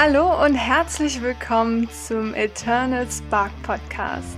[0.00, 4.36] Hallo und herzlich willkommen zum Eternal Spark Podcast.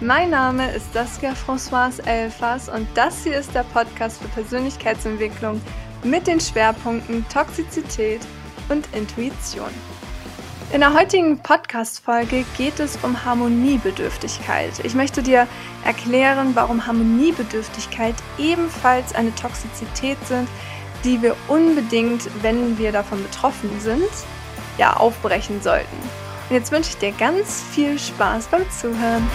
[0.00, 5.60] Mein Name ist Saskia Françoise Elfers und das hier ist der Podcast für Persönlichkeitsentwicklung
[6.04, 8.22] mit den Schwerpunkten Toxizität
[8.70, 9.68] und Intuition.
[10.72, 14.82] In der heutigen Podcast-Folge geht es um Harmoniebedürftigkeit.
[14.84, 15.46] Ich möchte dir
[15.84, 20.48] erklären, warum Harmoniebedürftigkeit ebenfalls eine Toxizität sind,
[21.04, 24.08] die wir unbedingt, wenn wir davon betroffen sind,
[24.78, 25.96] ja aufbrechen sollten.
[26.48, 29.28] Und jetzt wünsche ich dir ganz viel Spaß beim Zuhören.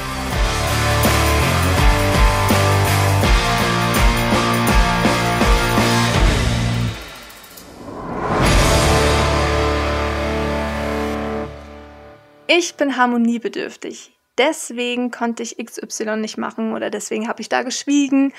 [12.52, 14.12] Ich bin harmoniebedürftig.
[14.38, 18.34] Deswegen konnte ich XY nicht machen oder deswegen habe ich da geschwiegen.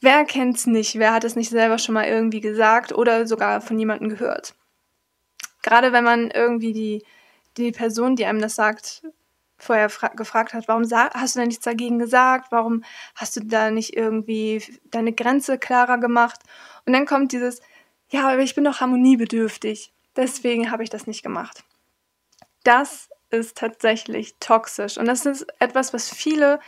[0.00, 0.98] Wer kennt's nicht?
[0.98, 4.54] Wer hat es nicht selber schon mal irgendwie gesagt oder sogar von jemandem gehört?
[5.64, 7.02] Gerade wenn man irgendwie die,
[7.56, 9.02] die Person, die einem das sagt,
[9.56, 12.52] vorher gefragt hat, warum hast du denn nichts dagegen gesagt?
[12.52, 12.84] Warum
[13.14, 16.40] hast du da nicht irgendwie deine Grenze klarer gemacht?
[16.84, 17.62] Und dann kommt dieses,
[18.10, 19.92] ja, aber ich bin doch harmoniebedürftig.
[20.16, 21.64] Deswegen habe ich das nicht gemacht.
[22.62, 24.98] Das ist tatsächlich toxisch.
[24.98, 26.60] Und das ist etwas, was viele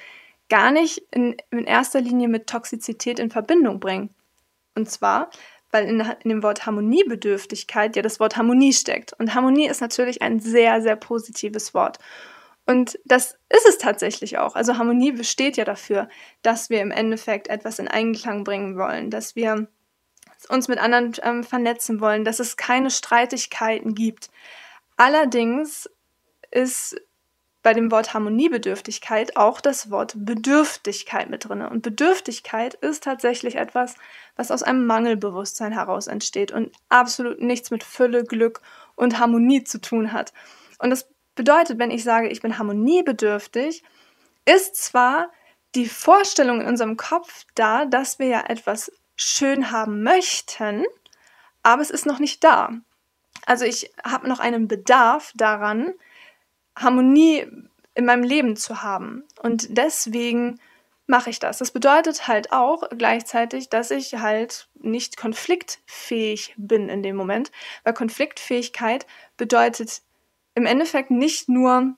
[0.49, 4.15] gar nicht in, in erster Linie mit Toxizität in Verbindung bringen.
[4.75, 5.31] Und zwar,
[5.71, 9.13] weil in, in, dem Wort Harmoniebedürftigkeit ja das Wort Harmonie steckt.
[9.19, 11.99] Und Harmonie ist natürlich ein sehr, sehr positives Wort.
[12.67, 14.57] Und das ist es tatsächlich auch.
[14.57, 16.09] Also Harmonie besteht ja dafür,
[16.43, 19.69] dass wir im Endeffekt etwas in Einklang bringen wollen, dass wir
[20.49, 24.31] uns mit anderen ähm, vernetzen wollen, dass es keine Streitigkeiten gibt.
[24.97, 25.89] Allerdings
[26.51, 27.01] ist
[27.67, 31.63] bei dem Wort Harmoniebedürftigkeit auch das Wort Bedürftigkeit mit drin.
[31.63, 33.97] Und Bedürftigkeit ist tatsächlich etwas,
[34.37, 38.61] was aus einem Mangelbewusstsein heraus entsteht und absolut nichts mit Fülle, Glück
[38.95, 40.33] und Harmonie zu tun hat.
[40.79, 43.83] Und das bedeutet, wenn ich sage, ich bin harmoniebedürftig,
[44.45, 45.33] ist zwar
[45.75, 50.85] die Vorstellung in unserem Kopf da, dass wir ja etwas schön haben möchten,
[51.65, 52.71] aber es ist noch nicht da.
[53.45, 55.95] Also ich habe noch einen Bedarf daran,
[56.77, 57.47] Harmonie
[57.95, 59.25] in meinem Leben zu haben.
[59.43, 60.61] Und deswegen
[61.07, 61.59] mache ich das.
[61.59, 67.51] Das bedeutet halt auch gleichzeitig, dass ich halt nicht konfliktfähig bin in dem Moment,
[67.85, 70.03] weil Konfliktfähigkeit bedeutet
[70.55, 71.95] im Endeffekt nicht nur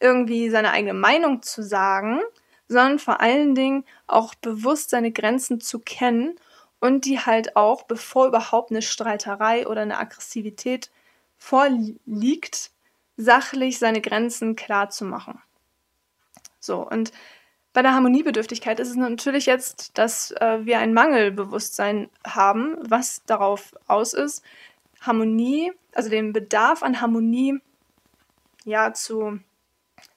[0.00, 2.20] irgendwie seine eigene Meinung zu sagen,
[2.68, 6.36] sondern vor allen Dingen auch bewusst seine Grenzen zu kennen
[6.80, 10.90] und die halt auch, bevor überhaupt eine Streiterei oder eine Aggressivität
[11.36, 12.70] vorliegt,
[13.16, 15.40] sachlich seine Grenzen klar zu machen.
[16.60, 17.12] So, und
[17.72, 23.74] bei der Harmoniebedürftigkeit ist es natürlich jetzt, dass äh, wir ein Mangelbewusstsein haben, was darauf
[23.88, 24.44] aus ist,
[25.00, 27.60] Harmonie, also den Bedarf an Harmonie
[28.64, 29.40] ja zu,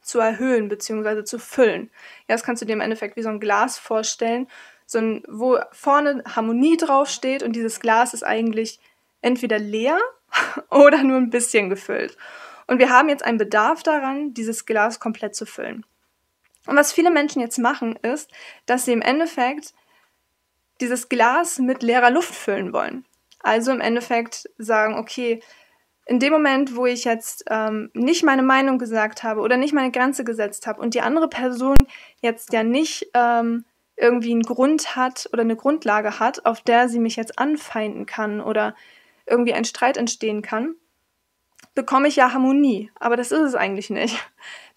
[0.01, 1.23] zu erhöhen bzw.
[1.23, 1.89] zu füllen.
[2.27, 4.47] Ja, das kannst du dir im Endeffekt wie so ein Glas vorstellen,
[4.85, 8.79] so ein, wo vorne Harmonie draufsteht und dieses Glas ist eigentlich
[9.21, 9.97] entweder leer
[10.69, 12.17] oder nur ein bisschen gefüllt.
[12.67, 15.85] Und wir haben jetzt einen Bedarf daran, dieses Glas komplett zu füllen.
[16.65, 18.29] Und was viele Menschen jetzt machen, ist,
[18.65, 19.73] dass sie im Endeffekt
[20.81, 23.05] dieses Glas mit leerer Luft füllen wollen.
[23.39, 25.41] Also im Endeffekt sagen, okay,
[26.05, 29.91] in dem Moment, wo ich jetzt ähm, nicht meine Meinung gesagt habe oder nicht meine
[29.91, 31.75] Grenze gesetzt habe und die andere Person
[32.21, 33.65] jetzt ja nicht ähm,
[33.97, 38.39] irgendwie einen Grund hat oder eine Grundlage hat, auf der sie mich jetzt anfeinden kann
[38.39, 38.75] oder
[39.25, 40.75] irgendwie ein Streit entstehen kann,
[41.77, 42.89] bekomme ich ja Harmonie.
[42.99, 44.17] Aber das ist es eigentlich nicht.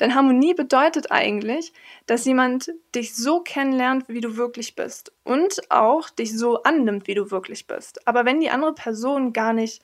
[0.01, 1.73] Denn Harmonie bedeutet eigentlich,
[2.07, 5.11] dass jemand dich so kennenlernt, wie du wirklich bist.
[5.25, 8.07] Und auch dich so annimmt, wie du wirklich bist.
[8.07, 9.83] Aber wenn die andere Person gar nicht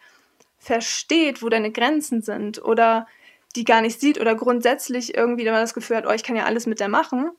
[0.59, 3.07] versteht, wo deine Grenzen sind oder
[3.57, 6.45] die gar nicht sieht oder grundsätzlich irgendwie immer das Gefühl hat, oh, ich kann ja
[6.45, 7.31] alles mit der machen,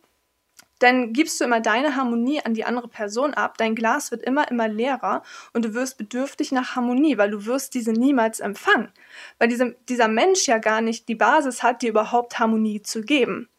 [0.80, 3.58] dann gibst du immer deine Harmonie an die andere Person ab.
[3.58, 7.74] Dein Glas wird immer, immer leerer und du wirst bedürftig nach Harmonie, weil du wirst
[7.74, 8.92] diese niemals empfangen.
[9.40, 13.50] Weil diese, dieser Mensch ja gar nicht die Basis hat, dir überhaupt Harmonie zu geben.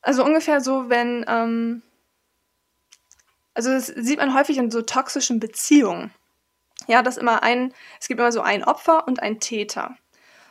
[0.00, 1.82] Also ungefähr so, wenn, ähm,
[3.54, 6.12] also das sieht man häufig in so toxischen Beziehungen.
[6.88, 9.96] Ja, dass immer ein, es gibt immer so ein Opfer und ein Täter.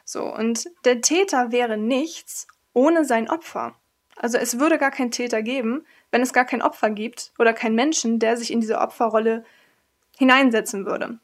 [0.06, 3.76] So, und der Täter wäre nichts ohne sein Opfer.
[4.22, 7.74] Also es würde gar keinen Täter geben, wenn es gar kein Opfer gibt oder keinen
[7.74, 9.44] Menschen, der sich in diese Opferrolle
[10.16, 11.18] hineinsetzen würde.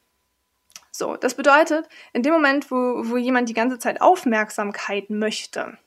[0.91, 5.77] So, das bedeutet, in dem Moment, wo, wo jemand die ganze Zeit Aufmerksamkeit möchte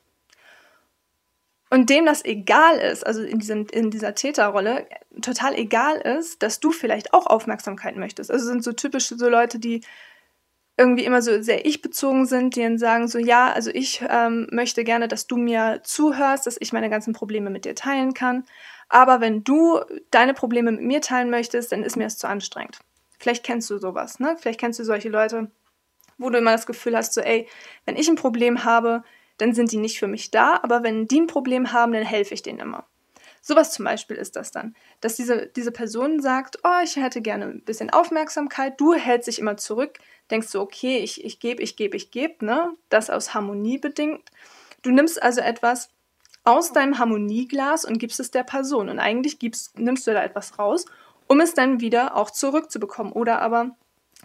[1.68, 4.86] und dem das egal ist, also in, diesem, in dieser Täterrolle
[5.20, 8.30] total egal ist, dass du vielleicht auch Aufmerksamkeit möchtest.
[8.30, 9.82] Also sind so typisch so Leute, die
[10.80, 14.82] irgendwie immer so sehr ich-bezogen sind, die dann sagen so, ja, also ich ähm, möchte
[14.82, 18.44] gerne, dass du mir zuhörst, dass ich meine ganzen Probleme mit dir teilen kann.
[18.88, 19.80] Aber wenn du
[20.10, 22.78] deine Probleme mit mir teilen möchtest, dann ist mir es zu anstrengend.
[23.18, 24.36] Vielleicht kennst du sowas, ne?
[24.40, 25.50] Vielleicht kennst du solche Leute,
[26.16, 27.46] wo du immer das Gefühl hast, so, ey,
[27.84, 29.04] wenn ich ein Problem habe,
[29.36, 32.32] dann sind die nicht für mich da, aber wenn die ein Problem haben, dann helfe
[32.32, 32.86] ich denen immer.
[33.42, 37.46] Sowas zum Beispiel ist das dann, dass diese, diese Person sagt, oh, ich hätte gerne
[37.46, 39.98] ein bisschen Aufmerksamkeit, du hältst dich immer zurück,
[40.30, 42.72] denkst du, okay, ich, gebe, ich gebe, ich gebe, ne?
[42.88, 44.22] Das aus Harmonie bedingt.
[44.82, 45.90] Du nimmst also etwas
[46.44, 48.88] aus deinem Harmonieglas und gibst es der Person.
[48.88, 50.86] Und eigentlich gibst, nimmst du da etwas raus,
[51.26, 53.12] um es dann wieder auch zurückzubekommen.
[53.12, 53.76] Oder aber,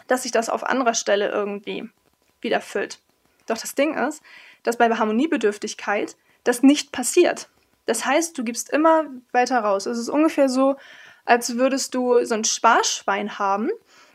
[0.06, 1.88] dass sich das auf anderer Stelle irgendwie
[2.40, 2.98] wieder füllt.
[3.46, 4.22] Doch das Ding ist,
[4.62, 7.48] dass bei Harmoniebedürftigkeit das nicht passiert.
[7.86, 9.86] Das heißt, du gibst immer weiter raus.
[9.86, 10.76] Es ist ungefähr so,
[11.24, 13.70] als würdest du so ein Sparschwein haben.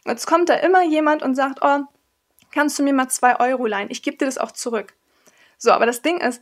[0.06, 1.82] Jetzt kommt da immer jemand und sagt, oh,
[2.52, 3.92] kannst du mir mal zwei Euro leihen?
[3.92, 4.94] Ich gebe dir das auch zurück.
[5.58, 6.42] So, aber das Ding ist,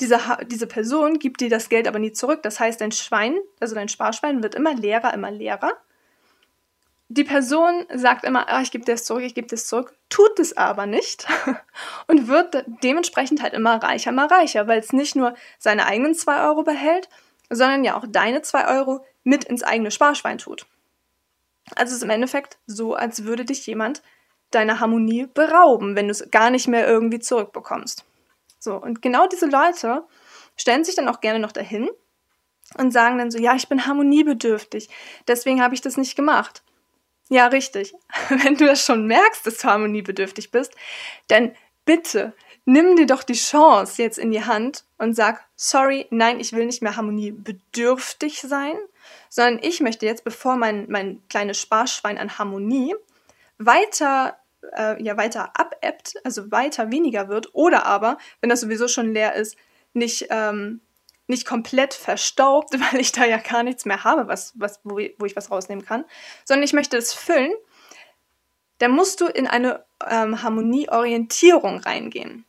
[0.00, 2.42] diese, diese Person gibt dir das Geld aber nie zurück.
[2.42, 5.72] Das heißt, dein Schwein, also dein Sparschwein, wird immer leerer, immer leerer.
[7.08, 9.94] Die Person sagt immer, ah, ich gebe dir das zurück, ich gebe dir das zurück,
[10.08, 11.26] tut es aber nicht
[12.06, 16.48] und wird dementsprechend halt immer reicher, immer reicher, weil es nicht nur seine eigenen 2
[16.48, 17.08] Euro behält,
[17.50, 20.66] sondern ja auch deine 2 Euro mit ins eigene Sparschwein tut.
[21.74, 24.02] Also es ist im Endeffekt so, als würde dich jemand
[24.50, 28.04] deiner Harmonie berauben, wenn du es gar nicht mehr irgendwie zurückbekommst.
[28.58, 30.04] So, und genau diese Leute
[30.56, 31.88] stellen sich dann auch gerne noch dahin
[32.78, 34.88] und sagen dann so, ja, ich bin harmoniebedürftig,
[35.26, 36.62] deswegen habe ich das nicht gemacht.
[37.28, 37.94] Ja, richtig.
[38.28, 40.74] Wenn du das schon merkst, dass du harmoniebedürftig bist,
[41.28, 42.34] dann bitte
[42.64, 46.66] nimm dir doch die Chance jetzt in die Hand und sag, sorry, nein, ich will
[46.66, 48.76] nicht mehr harmoniebedürftig sein,
[49.34, 52.94] sondern ich möchte jetzt, bevor mein, mein kleines Sparschwein an Harmonie
[53.58, 54.36] weiter
[54.76, 59.34] äh, ja weiter abebbt, also weiter weniger wird, oder aber, wenn das sowieso schon leer
[59.34, 59.56] ist,
[59.92, 60.82] nicht, ähm,
[61.26, 65.26] nicht komplett verstaubt, weil ich da ja gar nichts mehr habe, was, was, wo, wo
[65.26, 66.04] ich was rausnehmen kann,
[66.44, 67.52] sondern ich möchte es füllen,
[68.78, 72.44] dann musst du in eine ähm, Harmonieorientierung reingehen.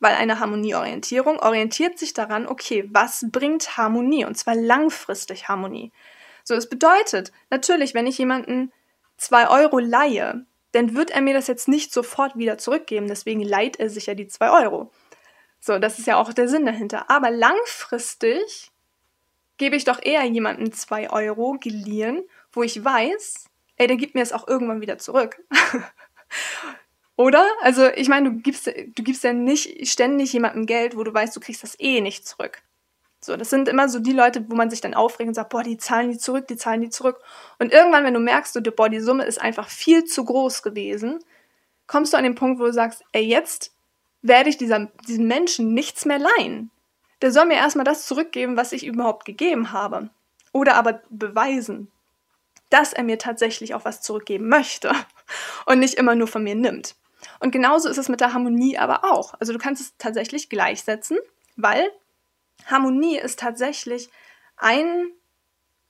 [0.00, 4.24] Weil eine Harmonieorientierung orientiert sich daran, okay, was bringt Harmonie?
[4.24, 5.92] Und zwar langfristig Harmonie.
[6.44, 8.72] So, das bedeutet, natürlich, wenn ich jemanden
[9.16, 13.08] zwei Euro leihe, dann wird er mir das jetzt nicht sofort wieder zurückgeben.
[13.08, 14.92] Deswegen leiht er sich ja die 2 Euro.
[15.60, 17.10] So, das ist ja auch der Sinn dahinter.
[17.10, 18.70] Aber langfristig
[19.56, 22.22] gebe ich doch eher jemandem 2 Euro geliehen,
[22.52, 23.46] wo ich weiß,
[23.76, 25.42] ey, der gibt mir es auch irgendwann wieder zurück.
[27.18, 27.44] Oder?
[27.62, 31.34] Also, ich meine, du gibst, du gibst ja nicht ständig jemandem Geld, wo du weißt,
[31.34, 32.62] du kriegst das eh nicht zurück.
[33.20, 35.64] So, das sind immer so die Leute, wo man sich dann aufregt und sagt, boah,
[35.64, 37.18] die zahlen die zurück, die zahlen die zurück.
[37.58, 41.18] Und irgendwann, wenn du merkst, du, boah, die Summe ist einfach viel zu groß gewesen,
[41.88, 43.74] kommst du an den Punkt, wo du sagst, ey, jetzt
[44.22, 46.70] werde ich dieser, diesem Menschen nichts mehr leihen.
[47.20, 50.10] Der soll mir erstmal das zurückgeben, was ich überhaupt gegeben habe.
[50.52, 51.90] Oder aber beweisen,
[52.70, 54.92] dass er mir tatsächlich auch was zurückgeben möchte
[55.66, 56.94] und nicht immer nur von mir nimmt.
[57.40, 59.34] Und genauso ist es mit der Harmonie aber auch.
[59.40, 61.18] Also du kannst es tatsächlich gleichsetzen,
[61.56, 61.90] weil
[62.66, 64.10] Harmonie ist tatsächlich
[64.56, 65.10] ein,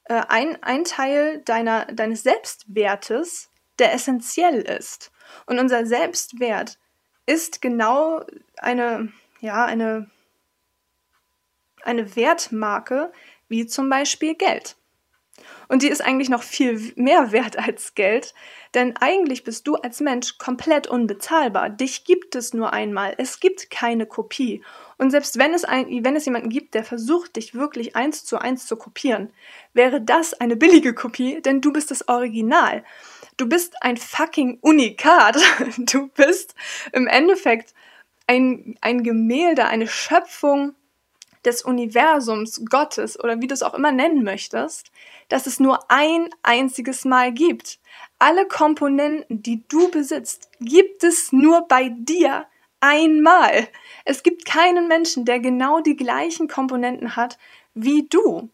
[0.05, 5.11] äh, ein, ein Teil deiner, deines Selbstwertes, der essentiell ist.
[5.47, 6.79] Und unser Selbstwert
[7.27, 8.25] ist genau
[8.57, 10.11] eine, ja, eine,
[11.83, 13.13] eine Wertmarke,
[13.49, 14.77] wie zum Beispiel Geld.
[15.69, 18.35] Und die ist eigentlich noch viel mehr wert als Geld,
[18.75, 21.69] denn eigentlich bist du als Mensch komplett unbezahlbar.
[21.69, 23.15] Dich gibt es nur einmal.
[23.19, 24.63] Es gibt keine Kopie.
[24.97, 28.39] Und selbst wenn es, ein, wenn es jemanden gibt, der versucht, dich wirklich eins zu
[28.39, 29.31] eins zu kopieren,
[29.75, 32.83] wäre das eine billige Kopie, denn du bist das Original.
[33.37, 35.37] Du bist ein fucking Unikat.
[35.79, 36.55] Du bist
[36.93, 37.75] im Endeffekt
[38.27, 40.75] ein, ein Gemälde, eine Schöpfung
[41.49, 44.93] des Universums, Gottes oder wie du es auch immer nennen möchtest,
[45.29, 47.79] dass es nur ein einziges Mal gibt.
[48.19, 52.47] Alle Komponenten, die du besitzt, gibt es nur bei dir
[52.81, 53.69] einmal.
[54.05, 57.39] Es gibt keinen Menschen, der genau die gleichen Komponenten hat
[57.75, 58.51] wie du.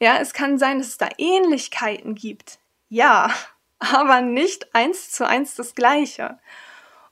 [0.00, 2.58] Ja, es kann sein, dass es da Ähnlichkeiten gibt.
[2.88, 3.30] Ja,
[3.78, 6.38] aber nicht eins zu eins das Gleiche.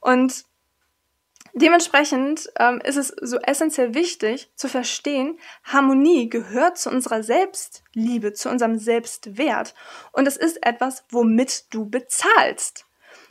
[0.00, 0.44] Und
[1.58, 8.50] Dementsprechend ähm, ist es so essentiell wichtig zu verstehen, Harmonie gehört zu unserer Selbstliebe, zu
[8.50, 9.74] unserem Selbstwert.
[10.12, 12.84] Und es ist etwas, womit du bezahlst.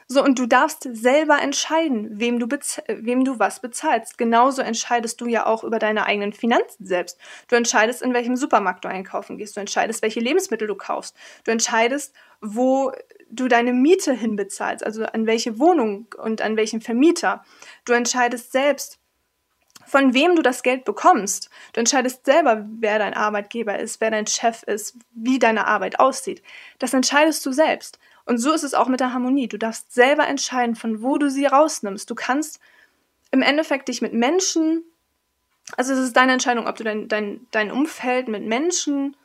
[0.07, 2.47] So, und du darfst selber entscheiden, wem du,
[2.87, 4.17] wem du was bezahlst.
[4.17, 7.19] Genauso entscheidest du ja auch über deine eigenen Finanzen selbst.
[7.47, 9.55] Du entscheidest, in welchem Supermarkt du einkaufen gehst.
[9.55, 11.15] Du entscheidest, welche Lebensmittel du kaufst.
[11.43, 12.91] Du entscheidest, wo
[13.29, 17.43] du deine Miete hinbezahlst, also an welche Wohnung und an welchen Vermieter.
[17.85, 18.99] Du entscheidest selbst,
[19.85, 21.49] von wem du das Geld bekommst.
[21.73, 26.41] Du entscheidest selber, wer dein Arbeitgeber ist, wer dein Chef ist, wie deine Arbeit aussieht.
[26.79, 27.99] Das entscheidest du selbst.
[28.25, 29.47] Und so ist es auch mit der Harmonie.
[29.47, 32.09] Du darfst selber entscheiden, von wo du sie rausnimmst.
[32.09, 32.59] Du kannst
[33.31, 34.83] im Endeffekt dich mit Menschen,
[35.77, 39.15] also es ist deine Entscheidung, ob du dein, dein, dein Umfeld mit Menschen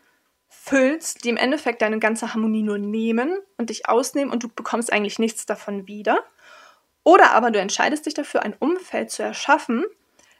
[0.51, 4.93] füllst, die im Endeffekt deine ganze Harmonie nur nehmen und dich ausnehmen und du bekommst
[4.93, 6.25] eigentlich nichts davon wieder.
[7.05, 9.85] Oder aber du entscheidest dich dafür, ein Umfeld zu erschaffen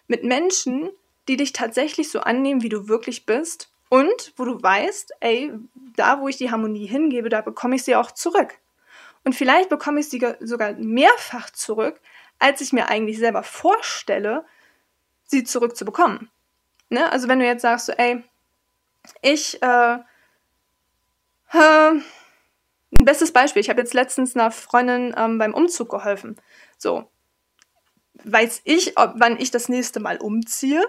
[0.09, 0.91] mit Menschen,
[1.29, 5.53] die dich tatsächlich so annehmen, wie du wirklich bist und wo du weißt, ey,
[5.97, 8.59] da wo ich die Harmonie hingebe, da bekomme ich sie auch zurück.
[9.25, 12.01] Und vielleicht bekomme ich sie sogar mehrfach zurück,
[12.39, 14.45] als ich mir eigentlich selber vorstelle,
[15.25, 16.31] sie zurückzubekommen.
[16.89, 17.11] Ne?
[17.13, 18.25] Also wenn du jetzt sagst, so, ey,
[19.23, 19.99] ich, äh,
[21.53, 21.93] äh,
[22.93, 26.37] ein bestes Beispiel, ich habe jetzt letztens einer Freundin ähm, beim Umzug geholfen.
[26.77, 27.09] So,
[28.25, 30.85] weiß ich, ob, wann ich das nächste Mal umziehe?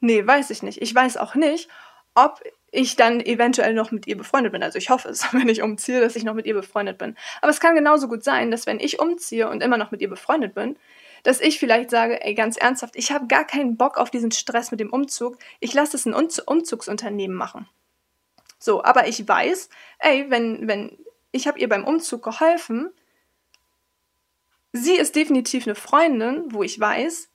[0.00, 0.82] Nee, weiß ich nicht.
[0.82, 1.68] Ich weiß auch nicht,
[2.14, 4.62] ob ich dann eventuell noch mit ihr befreundet bin.
[4.62, 7.16] Also ich hoffe es, wenn ich umziehe, dass ich noch mit ihr befreundet bin.
[7.40, 10.10] Aber es kann genauso gut sein, dass wenn ich umziehe und immer noch mit ihr
[10.10, 10.76] befreundet bin,
[11.22, 14.70] dass ich vielleicht sage, ey, ganz ernsthaft, ich habe gar keinen Bock auf diesen Stress
[14.70, 15.38] mit dem Umzug.
[15.60, 17.68] Ich lasse es ein Umzugsunternehmen machen.
[18.58, 19.68] So, aber ich weiß,
[19.98, 20.98] ey, wenn, wenn,
[21.32, 22.90] ich habe ihr beim Umzug geholfen,
[24.72, 27.28] sie ist definitiv eine Freundin, wo ich weiß,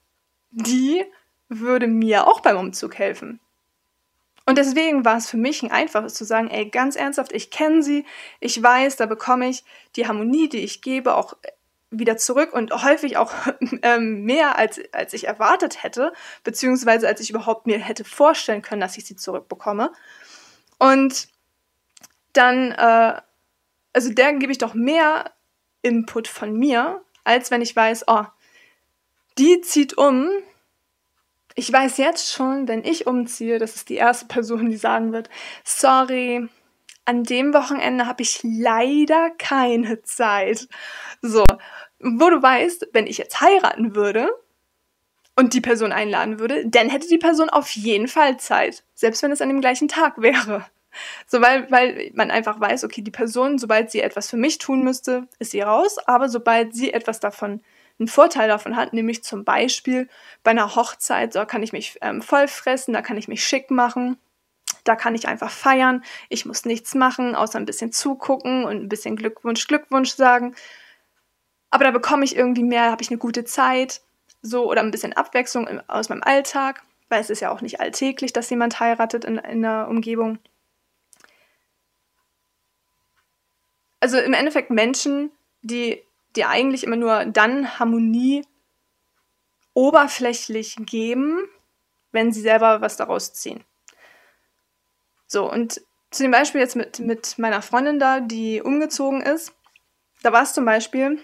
[0.51, 1.05] die
[1.49, 3.39] würde mir auch beim Umzug helfen.
[4.45, 7.83] Und deswegen war es für mich ein einfaches zu sagen, ey, ganz ernsthaft, ich kenne
[7.83, 8.05] sie,
[8.39, 9.63] ich weiß, da bekomme ich
[9.95, 11.35] die Harmonie, die ich gebe, auch
[11.91, 13.33] wieder zurück und häufig auch
[13.83, 18.81] ähm, mehr, als, als ich erwartet hätte, beziehungsweise als ich überhaupt mir hätte vorstellen können,
[18.81, 19.91] dass ich sie zurückbekomme.
[20.79, 21.27] Und
[22.33, 23.21] dann, äh,
[23.93, 25.31] also der gebe ich doch mehr
[25.81, 28.23] Input von mir, als wenn ich weiß, oh,
[29.37, 30.29] die zieht um,
[31.55, 35.29] ich weiß jetzt schon, wenn ich umziehe, das ist die erste Person, die sagen wird,
[35.63, 36.47] sorry,
[37.05, 40.67] an dem Wochenende habe ich leider keine Zeit.
[41.21, 41.43] So,
[41.99, 44.29] wo du weißt, wenn ich jetzt heiraten würde
[45.35, 49.31] und die Person einladen würde, dann hätte die Person auf jeden Fall Zeit, selbst wenn
[49.31, 50.65] es an dem gleichen Tag wäre.
[51.25, 54.83] So, weil, weil man einfach weiß, okay, die Person, sobald sie etwas für mich tun
[54.83, 57.61] müsste, ist sie raus, aber sobald sie etwas davon
[57.99, 60.09] einen Vorteil davon hat, nämlich zum Beispiel
[60.43, 63.71] bei einer Hochzeit, da kann ich mich ähm, voll fressen, da kann ich mich schick
[63.71, 64.17] machen,
[64.83, 68.89] da kann ich einfach feiern, ich muss nichts machen, außer ein bisschen zugucken und ein
[68.89, 70.55] bisschen Glückwunsch, Glückwunsch sagen.
[71.69, 74.01] Aber da bekomme ich irgendwie mehr, habe ich eine gute Zeit,
[74.41, 78.33] so oder ein bisschen Abwechslung aus meinem Alltag, weil es ist ja auch nicht alltäglich,
[78.33, 80.39] dass jemand heiratet in, in der Umgebung.
[83.99, 86.01] Also im Endeffekt Menschen, die
[86.35, 88.45] die eigentlich immer nur dann Harmonie
[89.73, 91.43] oberflächlich geben,
[92.11, 93.63] wenn sie selber was daraus ziehen.
[95.31, 99.53] So, und zu dem Beispiel jetzt mit, mit meiner Freundin da, die umgezogen ist,
[100.23, 101.23] da war es zum Beispiel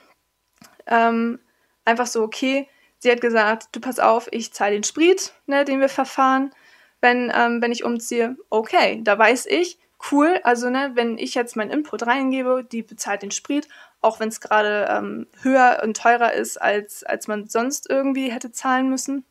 [0.86, 1.40] ähm,
[1.84, 5.82] einfach so, okay, sie hat gesagt, du pass auf, ich zahle den Sprit, ne, den
[5.82, 6.54] wir verfahren,
[7.02, 8.38] wenn, ähm, wenn ich umziehe.
[8.50, 9.78] Okay, da weiß ich,
[10.10, 13.68] cool, also ne, wenn ich jetzt meinen Input reingebe, die bezahlt den Sprit,
[14.00, 18.54] auch wenn es gerade ähm, höher und teurer ist, als, als man sonst irgendwie hätte
[18.54, 19.26] zahlen müssen.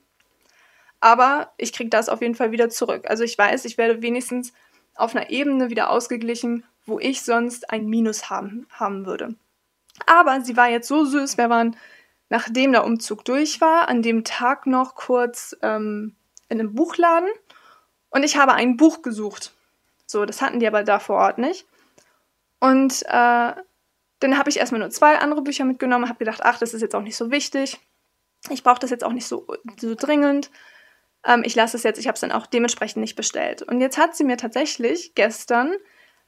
[1.00, 3.09] Aber ich kriege das auf jeden Fall wieder zurück.
[3.09, 4.52] Also ich weiß, ich werde wenigstens
[4.96, 9.34] auf einer Ebene wieder ausgeglichen, wo ich sonst ein Minus haben, haben würde.
[10.06, 11.76] Aber sie war jetzt so süß, wir waren,
[12.28, 16.14] nachdem der Umzug durch war, an dem Tag noch kurz ähm,
[16.48, 17.28] in einem Buchladen
[18.10, 19.52] und ich habe ein Buch gesucht.
[20.06, 21.66] So, das hatten die aber da vor Ort nicht.
[22.60, 23.52] Und äh,
[24.20, 26.94] dann habe ich erstmal nur zwei andere Bücher mitgenommen, habe gedacht, ach, das ist jetzt
[26.94, 27.78] auch nicht so wichtig.
[28.50, 29.46] Ich brauche das jetzt auch nicht so,
[29.78, 30.50] so dringend.
[31.26, 33.62] Ähm, ich lasse es jetzt, ich habe es dann auch dementsprechend nicht bestellt.
[33.62, 35.75] Und jetzt hat sie mir tatsächlich gestern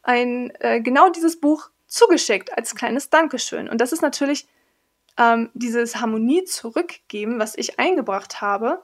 [0.02, 3.68] ein äh, genau dieses Buch zugeschickt als kleines Dankeschön.
[3.68, 4.46] Und das ist natürlich
[5.16, 8.82] ähm, dieses Harmonie zurückgeben, was ich eingebracht habe,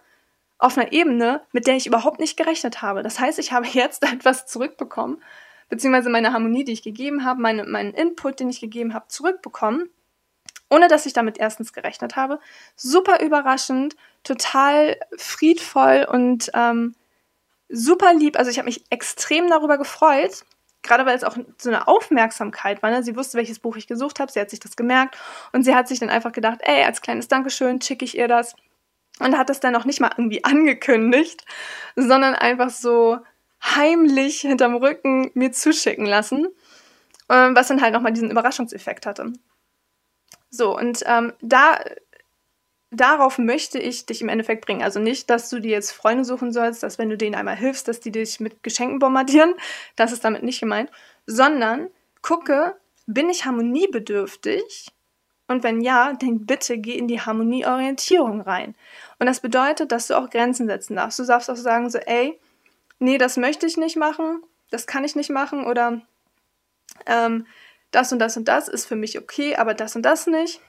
[0.58, 3.02] auf einer Ebene, mit der ich überhaupt nicht gerechnet habe.
[3.02, 5.22] Das heißt, ich habe jetzt etwas zurückbekommen,
[5.68, 9.90] beziehungsweise meine Harmonie, die ich gegeben habe, meine, meinen Input, den ich gegeben habe, zurückbekommen,
[10.74, 12.40] ohne dass ich damit erstens gerechnet habe.
[12.74, 16.94] Super überraschend, total friedvoll und ähm,
[17.68, 18.36] super lieb.
[18.36, 20.44] Also ich habe mich extrem darüber gefreut.
[20.82, 22.90] gerade weil es auch so eine Aufmerksamkeit war.
[22.90, 23.02] Ne?
[23.02, 25.16] Sie wusste, welches Buch ich gesucht habe, sie hat sich das gemerkt
[25.52, 28.54] und sie hat sich dann einfach gedacht, ey, als kleines Dankeschön schicke ich ihr das.
[29.20, 31.44] Und hat das dann auch nicht mal irgendwie angekündigt,
[31.94, 33.18] sondern einfach so
[33.62, 36.48] heimlich hinterm Rücken mir zuschicken lassen,
[37.30, 39.32] ähm, was dann halt nochmal diesen Überraschungseffekt hatte.
[40.56, 41.78] So, und ähm, da
[42.90, 44.82] darauf möchte ich dich im Endeffekt bringen.
[44.82, 47.88] Also nicht, dass du dir jetzt Freunde suchen sollst, dass wenn du denen einmal hilfst,
[47.88, 49.54] dass die dich mit Geschenken bombardieren.
[49.96, 50.90] Das ist damit nicht gemeint.
[51.26, 51.88] Sondern
[52.22, 54.92] gucke, bin ich harmoniebedürftig?
[55.48, 58.74] Und wenn ja, dann bitte geh in die Harmonieorientierung rein.
[59.18, 61.18] Und das bedeutet, dass du auch Grenzen setzen darfst.
[61.18, 62.38] Du darfst auch sagen so, ey,
[62.98, 66.00] nee, das möchte ich nicht machen, das kann ich nicht machen oder
[67.06, 67.46] ähm,
[67.94, 70.60] das und das und das ist für mich okay, aber das und das nicht.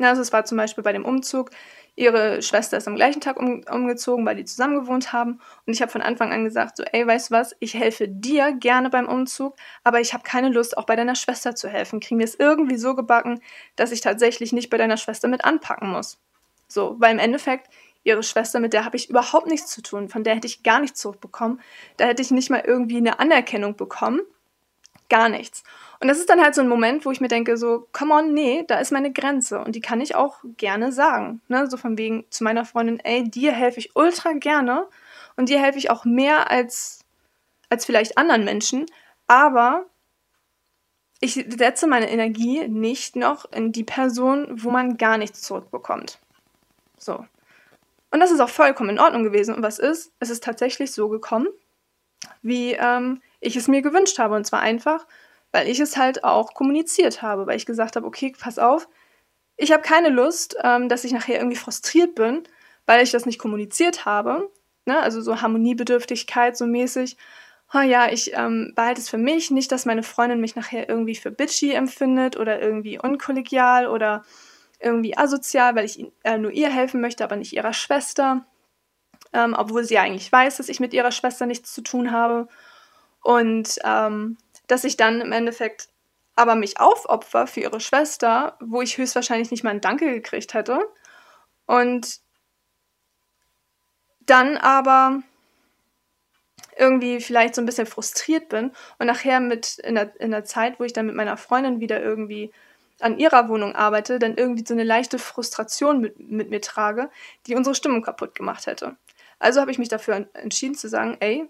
[0.00, 1.50] Also es war zum Beispiel bei dem Umzug,
[1.96, 5.40] ihre Schwester ist am gleichen Tag um, umgezogen, weil die zusammen gewohnt haben.
[5.66, 8.52] Und ich habe von Anfang an gesagt, so, ey, weißt du was, ich helfe dir
[8.52, 11.98] gerne beim Umzug, aber ich habe keine Lust, auch bei deiner Schwester zu helfen.
[11.98, 13.40] Kriegen wir es irgendwie so gebacken,
[13.74, 16.20] dass ich tatsächlich nicht bei deiner Schwester mit anpacken muss.
[16.68, 17.68] So, weil im Endeffekt,
[18.04, 20.80] ihre Schwester, mit der habe ich überhaupt nichts zu tun, von der hätte ich gar
[20.80, 21.60] nichts zurückbekommen.
[21.96, 24.20] Da hätte ich nicht mal irgendwie eine Anerkennung bekommen.
[25.08, 25.62] Gar nichts.
[26.00, 28.32] Und das ist dann halt so ein Moment, wo ich mir denke, so, come on,
[28.32, 29.58] nee, da ist meine Grenze.
[29.60, 31.40] Und die kann ich auch gerne sagen.
[31.48, 31.68] Ne?
[31.68, 34.86] So von wegen zu meiner Freundin, ey, dir helfe ich ultra gerne.
[35.36, 37.00] Und dir helfe ich auch mehr als,
[37.68, 38.86] als vielleicht anderen Menschen.
[39.26, 39.86] Aber
[41.20, 46.18] ich setze meine Energie nicht noch in die Person, wo man gar nichts zurückbekommt.
[46.96, 47.24] So.
[48.10, 49.54] Und das ist auch vollkommen in Ordnung gewesen.
[49.54, 50.12] Und was ist?
[50.20, 51.48] Es ist tatsächlich so gekommen,
[52.42, 54.34] wie ähm, ich es mir gewünscht habe.
[54.34, 55.06] Und zwar einfach,
[55.52, 58.88] weil ich es halt auch kommuniziert habe, weil ich gesagt habe, okay, pass auf,
[59.56, 62.44] ich habe keine Lust, ähm, dass ich nachher irgendwie frustriert bin,
[62.86, 64.50] weil ich das nicht kommuniziert habe.
[64.86, 64.98] Ne?
[64.98, 67.16] Also so Harmoniebedürftigkeit so mäßig.
[67.74, 71.16] Oh ja, ich ähm, behalte es für mich, nicht, dass meine Freundin mich nachher irgendwie
[71.16, 74.24] für bitchy empfindet oder irgendwie unkollegial oder
[74.80, 78.46] irgendwie asozial, weil ich äh, nur ihr helfen möchte, aber nicht ihrer Schwester.
[79.32, 82.48] Ähm, obwohl sie ja eigentlich weiß, dass ich mit ihrer Schwester nichts zu tun habe.
[83.22, 85.88] Und ähm, dass ich dann im Endeffekt
[86.36, 90.80] aber mich aufopfer für ihre Schwester, wo ich höchstwahrscheinlich nicht mal ein Danke gekriegt hätte.
[91.66, 92.20] Und
[94.20, 95.22] dann aber
[96.76, 100.78] irgendwie vielleicht so ein bisschen frustriert bin und nachher mit in der, in der Zeit,
[100.78, 102.52] wo ich dann mit meiner Freundin wieder irgendwie
[103.00, 107.10] an ihrer Wohnung arbeite, dann irgendwie so eine leichte Frustration mit, mit mir trage,
[107.46, 108.96] die unsere Stimmung kaputt gemacht hätte.
[109.38, 111.48] Also habe ich mich dafür entschieden zu sagen, ey,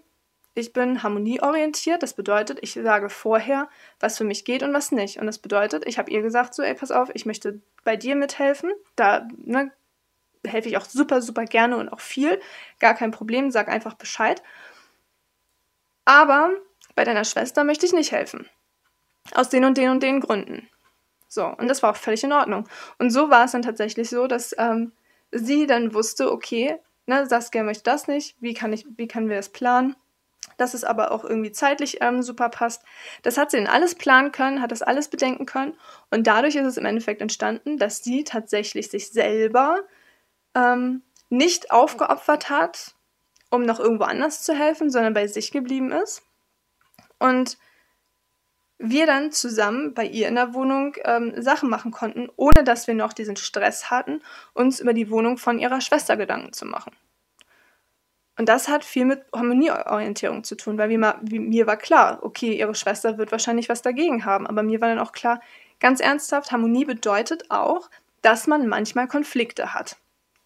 [0.55, 2.03] ich bin harmonieorientiert.
[2.03, 5.19] Das bedeutet, ich sage vorher, was für mich geht und was nicht.
[5.19, 8.15] Und das bedeutet, ich habe ihr gesagt, so, ey, pass auf, ich möchte bei dir
[8.15, 8.71] mithelfen.
[8.95, 9.71] Da ne,
[10.45, 12.39] helfe ich auch super, super gerne und auch viel.
[12.79, 14.41] Gar kein Problem, sag einfach Bescheid.
[16.05, 16.51] Aber
[16.95, 18.49] bei deiner Schwester möchte ich nicht helfen.
[19.33, 20.67] Aus den und den und den Gründen.
[21.27, 22.67] So, und das war auch völlig in Ordnung.
[22.97, 24.91] Und so war es dann tatsächlich so, dass ähm,
[25.31, 29.35] sie dann wusste, okay, ne, Saskia möchte das nicht, wie kann ich, wie können wir
[29.35, 29.95] das planen?
[30.59, 32.83] Dass es aber auch irgendwie zeitlich ähm, super passt.
[33.23, 35.75] Das hat sie dann alles planen können, hat das alles bedenken können
[36.11, 39.79] und dadurch ist es im Endeffekt entstanden, dass sie tatsächlich sich selber
[40.55, 42.95] ähm, nicht aufgeopfert hat,
[43.49, 46.23] um noch irgendwo anders zu helfen, sondern bei sich geblieben ist.
[47.19, 47.57] Und
[48.79, 52.93] wir dann zusammen bei ihr in der Wohnung ähm, Sachen machen konnten, ohne dass wir
[52.93, 54.21] noch diesen Stress hatten,
[54.53, 56.95] uns über die Wohnung von ihrer Schwester Gedanken zu machen.
[58.39, 63.17] Und das hat viel mit Harmonieorientierung zu tun, weil mir, war klar, okay, ihre Schwester
[63.17, 64.47] wird wahrscheinlich was dagegen haben.
[64.47, 65.41] Aber mir war dann auch klar,
[65.81, 67.89] ganz ernsthaft, Harmonie bedeutet auch,
[68.21, 69.97] dass man manchmal Konflikte hat.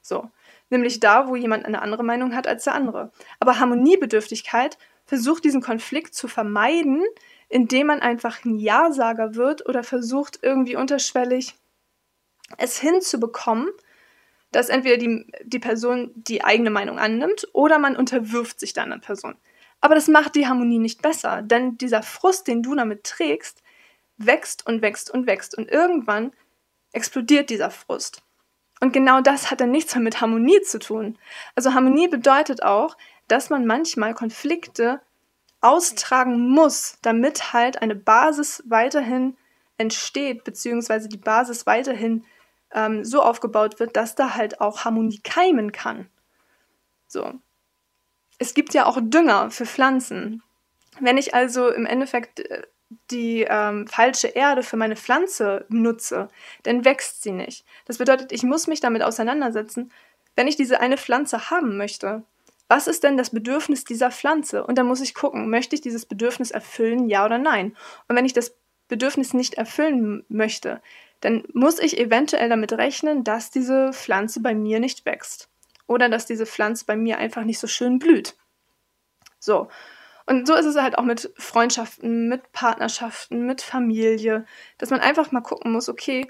[0.02, 0.32] So.
[0.72, 3.12] Nämlich da, wo jemand eine andere Meinung hat als der andere.
[3.40, 7.04] Aber Harmoniebedürftigkeit versucht diesen Konflikt zu vermeiden,
[7.48, 11.54] indem man einfach ein Ja-Sager wird oder versucht irgendwie unterschwellig
[12.58, 13.70] es hinzubekommen,
[14.54, 19.02] dass entweder die, die Person die eigene Meinung annimmt oder man unterwirft sich der anderen
[19.02, 19.36] Person.
[19.82, 23.62] Aber das macht die Harmonie nicht besser, denn dieser Frust, den du damit trägst,
[24.18, 26.32] wächst und wächst und wächst und irgendwann
[26.94, 28.22] explodiert dieser Frust.
[28.80, 31.18] Und genau das hat dann nichts mehr mit Harmonie zu tun.
[31.56, 35.02] Also Harmonie bedeutet auch, dass man manchmal Konflikte
[35.62, 39.38] austragen muss, damit halt eine Basis weiterhin
[39.78, 42.26] entsteht, beziehungsweise die Basis weiterhin
[42.74, 46.08] ähm, so aufgebaut wird, dass da halt auch Harmonie keimen kann.
[47.08, 47.34] So.
[48.40, 50.42] Es gibt ja auch Dünger für Pflanzen.
[51.00, 52.64] Wenn ich also im Endeffekt äh,
[53.12, 56.30] die ähm, falsche Erde für meine Pflanze nutze,
[56.64, 57.66] dann wächst sie nicht.
[57.86, 59.92] Das bedeutet, ich muss mich damit auseinandersetzen,
[60.36, 62.24] wenn ich diese eine Pflanze haben möchte,
[62.68, 64.66] was ist denn das Bedürfnis dieser Pflanze?
[64.66, 67.76] Und dann muss ich gucken, möchte ich dieses Bedürfnis erfüllen, ja oder nein?
[68.08, 68.56] Und wenn ich das
[68.88, 70.82] Bedürfnis nicht erfüllen möchte,
[71.24, 75.50] dann muss ich eventuell damit rechnen, dass diese Pflanze bei mir nicht wächst.
[75.88, 78.36] Oder dass diese Pflanze bei mir einfach nicht so schön blüht.
[79.40, 79.70] So.
[80.26, 84.46] Und so ist es halt auch mit Freundschaften, mit Partnerschaften, mit Familie,
[84.78, 86.30] dass man einfach mal gucken muss, okay,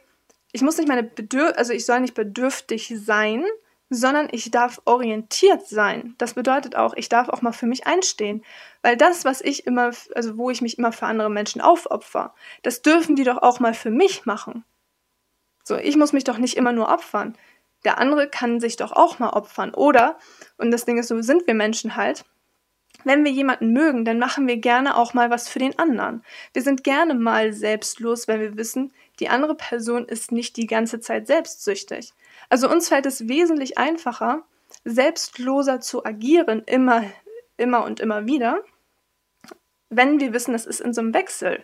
[0.51, 3.43] ich muss nicht meine Bedürf also ich soll nicht bedürftig sein,
[3.89, 6.13] sondern ich darf orientiert sein.
[6.19, 8.43] Das bedeutet auch, ich darf auch mal für mich einstehen.
[8.83, 12.83] Weil das, was ich immer, also wo ich mich immer für andere Menschen aufopfer, das
[12.83, 14.65] dürfen die doch auch mal für mich machen.
[15.63, 17.37] So, ich muss mich doch nicht immer nur opfern.
[17.85, 19.73] Der andere kann sich doch auch mal opfern.
[19.73, 20.17] Oder,
[20.57, 22.25] und das Ding ist, so sind wir Menschen halt,
[23.05, 26.23] wenn wir jemanden mögen, dann machen wir gerne auch mal was für den anderen.
[26.53, 30.99] Wir sind gerne mal selbstlos, wenn wir wissen, die andere Person ist nicht die ganze
[30.99, 32.13] Zeit selbstsüchtig.
[32.49, 34.43] Also uns fällt es wesentlich einfacher,
[34.85, 37.03] selbstloser zu agieren, immer,
[37.57, 38.63] immer und immer wieder,
[39.89, 41.63] wenn wir wissen, das ist in so einem Wechsel.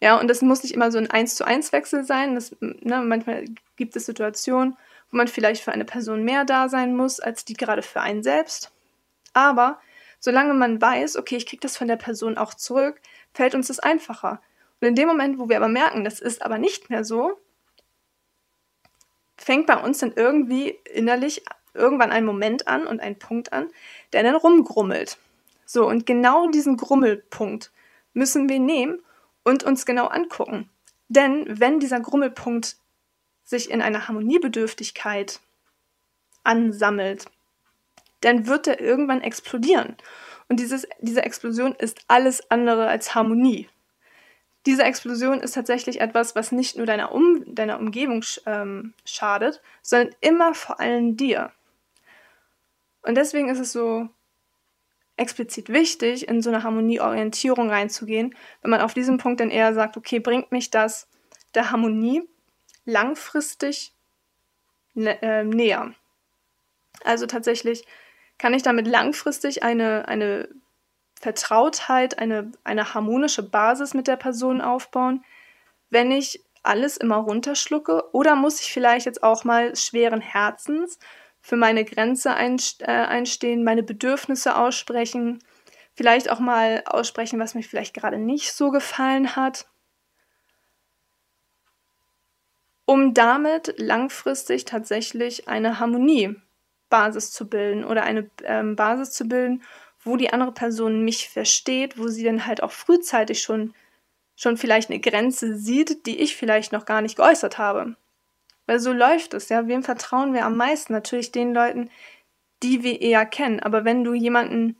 [0.00, 2.34] Ja, und das muss nicht immer so ein Eins zu eins Wechsel sein.
[2.34, 3.44] Das, ne, manchmal
[3.76, 4.76] gibt es Situationen,
[5.10, 8.22] wo man vielleicht für eine Person mehr da sein muss, als die gerade für einen
[8.22, 8.72] selbst.
[9.34, 9.78] Aber
[10.18, 13.00] solange man weiß, okay, ich kriege das von der Person auch zurück,
[13.34, 14.40] fällt uns das einfacher.
[14.80, 17.38] Und in dem Moment, wo wir aber merken, das ist aber nicht mehr so,
[19.36, 21.42] fängt bei uns dann irgendwie innerlich
[21.74, 23.68] irgendwann ein Moment an und ein Punkt an,
[24.12, 25.18] der dann rumgrummelt.
[25.66, 27.70] So, und genau diesen Grummelpunkt
[28.12, 29.02] müssen wir nehmen
[29.44, 30.68] und uns genau angucken.
[31.08, 32.76] Denn wenn dieser Grummelpunkt
[33.44, 35.40] sich in einer Harmoniebedürftigkeit
[36.44, 37.26] ansammelt,
[38.20, 39.96] dann wird er irgendwann explodieren.
[40.48, 43.68] Und dieses, diese Explosion ist alles andere als Harmonie
[44.66, 50.14] diese Explosion ist tatsächlich etwas, was nicht nur deiner, um deiner Umgebung ähm, schadet, sondern
[50.20, 51.52] immer vor allem dir.
[53.02, 54.08] Und deswegen ist es so
[55.20, 59.96] explizit wichtig, in so eine Harmonieorientierung reinzugehen, wenn man auf diesem Punkt dann eher sagt,
[59.96, 61.08] okay, bringt mich das
[61.54, 62.22] der Harmonie
[62.84, 63.92] langfristig
[64.96, 65.94] äh, näher.
[67.04, 67.84] Also tatsächlich
[68.38, 70.48] kann ich damit langfristig eine, eine
[71.20, 75.24] Vertrautheit, eine, eine harmonische Basis mit der Person aufbauen,
[75.90, 78.14] wenn ich alles immer runterschlucke?
[78.14, 80.98] Oder muss ich vielleicht jetzt auch mal schweren Herzens
[81.40, 85.42] für meine Grenze äh, einstehen, meine Bedürfnisse aussprechen,
[85.94, 89.66] vielleicht auch mal aussprechen, was mir vielleicht gerade nicht so gefallen hat,
[92.84, 99.62] um damit langfristig tatsächlich eine Harmoniebasis zu bilden oder eine ähm, Basis zu bilden,
[100.02, 103.74] wo die andere Person mich versteht, wo sie dann halt auch frühzeitig schon,
[104.34, 107.96] schon vielleicht eine Grenze sieht, die ich vielleicht noch gar nicht geäußert habe.
[108.70, 109.66] Weil so läuft es, ja.
[109.66, 110.92] Wem vertrauen wir am meisten?
[110.92, 111.90] Natürlich den Leuten,
[112.62, 113.58] die wir eher kennen.
[113.58, 114.76] Aber wenn du jemanden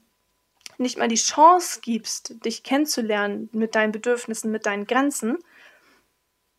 [0.79, 5.39] nicht mal die Chance gibst, dich kennenzulernen mit deinen Bedürfnissen, mit deinen Grenzen,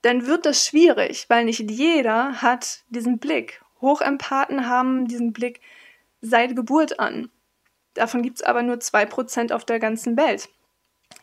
[0.02, 3.62] dann wird das schwierig, weil nicht jeder hat diesen Blick.
[3.80, 5.62] Hochempathen haben diesen Blick
[6.20, 7.30] seit Geburt an.
[7.94, 10.50] Davon gibt es aber nur 2% auf der ganzen Welt.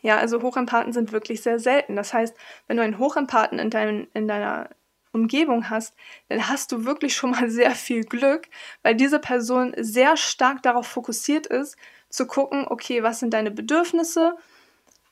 [0.01, 1.95] Ja, also Hochempathen sind wirklich sehr selten.
[1.95, 4.71] Das heißt, wenn du einen Hochempathen in, dein, in deiner
[5.11, 5.95] Umgebung hast,
[6.27, 8.47] dann hast du wirklich schon mal sehr viel Glück,
[8.83, 11.77] weil diese Person sehr stark darauf fokussiert ist,
[12.09, 14.35] zu gucken, okay, was sind deine Bedürfnisse,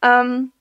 [0.01, 0.51] ähm,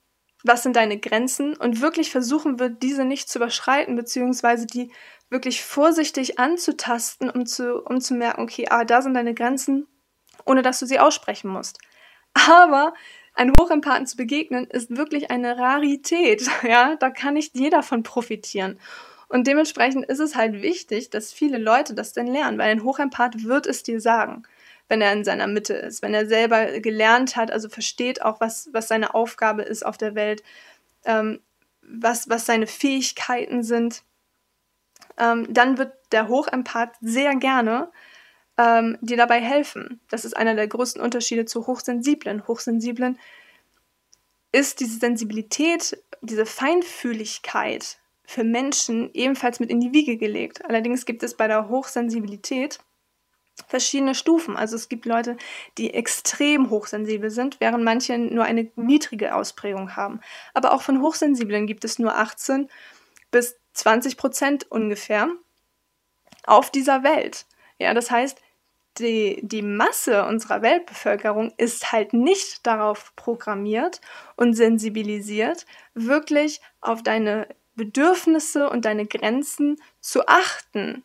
[0.43, 4.91] was sind deine Grenzen und wirklich versuchen wird, diese nicht zu überschreiten, beziehungsweise die
[5.29, 9.87] wirklich vorsichtig anzutasten, um zu, um zu merken, okay, ah, da sind deine Grenzen,
[10.45, 11.79] ohne dass du sie aussprechen musst.
[12.33, 12.93] Aber
[13.33, 16.49] ein Hochempathen zu begegnen, ist wirklich eine Rarität.
[16.63, 18.79] Ja, da kann nicht jeder von profitieren.
[19.29, 23.43] Und dementsprechend ist es halt wichtig, dass viele Leute das denn lernen, weil ein Hochempath
[23.43, 24.43] wird es dir sagen,
[24.87, 28.69] wenn er in seiner Mitte ist, wenn er selber gelernt hat, also versteht auch, was,
[28.71, 30.43] was seine Aufgabe ist auf der Welt,
[31.05, 31.41] ähm,
[31.81, 34.03] was, was seine Fähigkeiten sind,
[35.17, 37.89] ähm, dann wird der Hochempath sehr gerne
[38.57, 39.99] ähm, dir dabei helfen.
[40.09, 42.47] Das ist einer der größten Unterschiede zu Hochsensiblen.
[42.47, 43.19] Hochsensiblen
[44.51, 50.63] ist diese Sensibilität, diese Feinfühligkeit für Menschen ebenfalls mit in die Wiege gelegt.
[50.65, 52.79] Allerdings gibt es bei der Hochsensibilität
[53.67, 54.57] verschiedene Stufen.
[54.57, 55.37] Also es gibt Leute,
[55.77, 60.19] die extrem hochsensibel sind, während manche nur eine niedrige Ausprägung haben.
[60.53, 62.69] Aber auch von Hochsensiblen gibt es nur 18
[63.31, 65.29] bis 20 Prozent ungefähr
[66.45, 67.45] auf dieser Welt.
[67.79, 68.41] Ja, das heißt,
[68.99, 74.01] die, die Masse unserer Weltbevölkerung ist halt nicht darauf programmiert
[74.35, 81.03] und sensibilisiert, wirklich auf deine Bedürfnisse und deine Grenzen zu achten.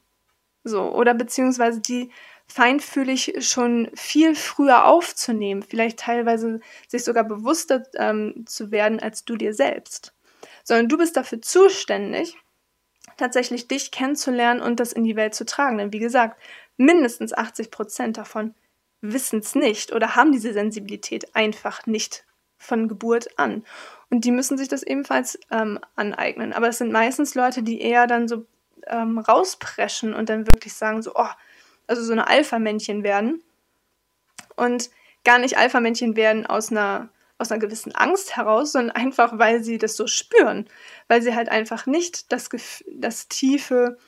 [0.65, 2.11] So, oder beziehungsweise die
[2.47, 9.37] feinfühlig schon viel früher aufzunehmen, vielleicht teilweise sich sogar bewusster ähm, zu werden als du
[9.37, 10.13] dir selbst.
[10.65, 12.37] Sondern du bist dafür zuständig,
[13.17, 15.79] tatsächlich dich kennenzulernen und das in die Welt zu tragen.
[15.79, 16.41] Denn wie gesagt,
[16.77, 18.55] mindestens 80 Prozent davon
[19.01, 22.25] wissen es nicht oder haben diese Sensibilität einfach nicht
[22.63, 23.65] von Geburt an.
[24.11, 26.53] Und die müssen sich das ebenfalls ähm, aneignen.
[26.53, 28.47] Aber es sind meistens Leute, die eher dann so
[28.87, 31.29] ähm, rauspreschen und dann wirklich sagen so, oh,
[31.87, 33.43] also so eine Alpha-Männchen werden.
[34.57, 34.91] Und
[35.25, 39.79] gar nicht Alpha-Männchen werden aus einer, aus einer gewissen Angst heraus, sondern einfach, weil sie
[39.79, 40.69] das so spüren.
[41.09, 42.49] Weil sie halt einfach nicht das,
[42.93, 43.99] das tiefe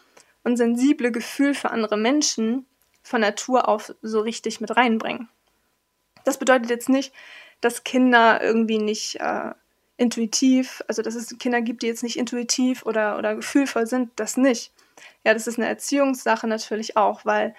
[0.42, 2.66] und sensible Gefühl für andere Menschen
[3.02, 5.28] von Natur auf so richtig mit reinbringen.
[6.24, 7.12] Das bedeutet jetzt nicht,
[7.64, 9.52] dass Kinder irgendwie nicht äh,
[9.96, 14.36] intuitiv, also dass es Kinder gibt, die jetzt nicht intuitiv oder, oder gefühlvoll sind, das
[14.36, 14.72] nicht.
[15.24, 17.54] Ja, das ist eine Erziehungssache natürlich auch, weil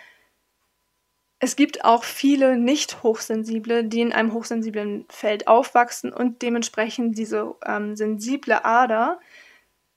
[1.39, 7.55] es gibt auch viele nicht hochsensible, die in einem hochsensiblen Feld aufwachsen und dementsprechend diese
[7.65, 9.19] ähm, sensible Ader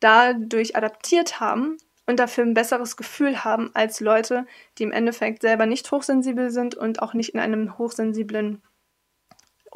[0.01, 4.47] dadurch adaptiert haben und dafür ein besseres Gefühl haben als Leute,
[4.79, 8.62] die im Endeffekt selber nicht hochsensibel sind und auch nicht in einem hochsensiblen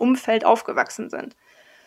[0.03, 1.37] Umfeld aufgewachsen sind.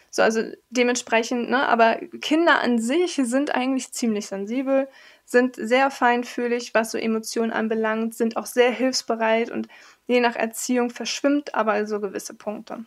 [0.09, 4.87] So, also dementsprechend, ne, aber Kinder an sich sind eigentlich ziemlich sensibel,
[5.25, 9.67] sind sehr feinfühlig, was so Emotionen anbelangt, sind auch sehr hilfsbereit und
[10.07, 12.85] je nach Erziehung verschwimmt aber so gewisse Punkte.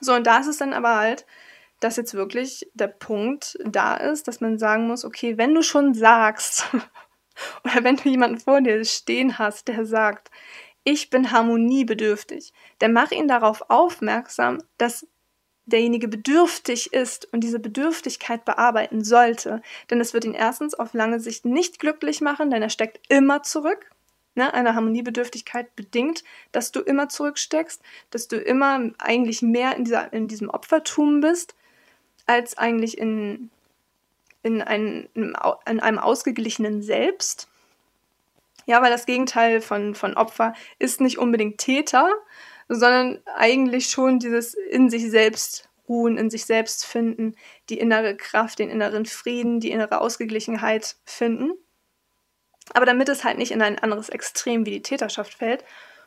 [0.00, 1.24] So, und da ist es dann aber halt,
[1.78, 5.94] dass jetzt wirklich der Punkt da ist, dass man sagen muss, okay, wenn du schon
[5.94, 6.66] sagst,
[7.64, 10.32] oder wenn du jemanden vor dir stehen hast, der sagt,
[10.84, 15.06] ich bin harmoniebedürftig, dann mach ihn darauf aufmerksam, dass
[15.64, 19.62] derjenige bedürftig ist und diese Bedürftigkeit bearbeiten sollte.
[19.90, 23.42] Denn es wird ihn erstens auf lange Sicht nicht glücklich machen, denn er steckt immer
[23.42, 23.90] zurück.
[24.34, 24.52] Ne?
[24.52, 30.26] Eine Harmoniebedürftigkeit bedingt, dass du immer zurücksteckst, dass du immer eigentlich mehr in, dieser, in
[30.26, 31.54] diesem Opfertum bist,
[32.26, 33.50] als eigentlich in,
[34.42, 37.48] in, ein, in einem ausgeglichenen Selbst.
[38.66, 42.08] Ja, weil das Gegenteil von, von Opfer ist nicht unbedingt Täter,
[42.68, 47.34] sondern eigentlich schon dieses in sich selbst ruhen, in sich selbst finden,
[47.68, 51.52] die innere Kraft, den inneren Frieden, die innere Ausgeglichenheit finden.
[52.74, 55.64] Aber damit es halt nicht in ein anderes Extrem wie die Täterschaft fällt,